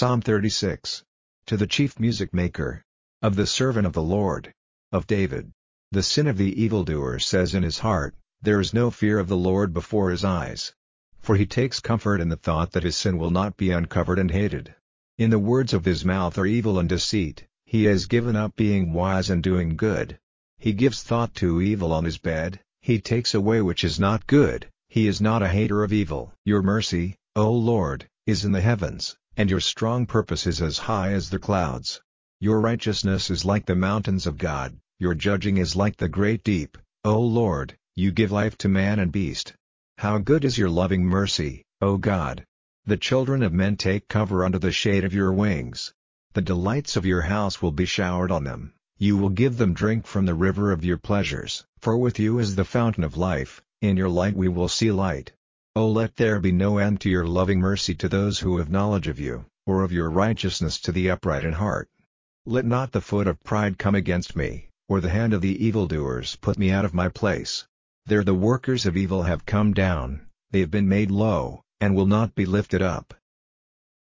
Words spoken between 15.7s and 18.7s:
of his mouth are evil and deceit, he has given up